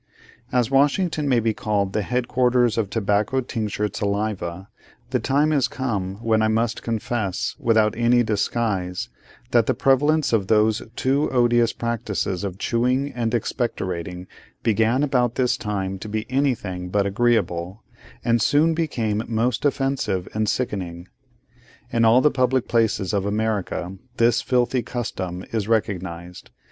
[0.51, 4.67] As Washington may be called the head quarters of tobacco tinctured saliva,
[5.11, 9.09] the time is come when I must confess, without any disguise,
[9.51, 14.25] that the prevalence of those two odious practices of chewing and expectorating
[14.63, 17.83] began about this time to be anything but agreeable,
[18.25, 21.09] and soon became most offensive and sickening.
[21.93, 26.49] In all the public places of America, this filthy custom is recognised.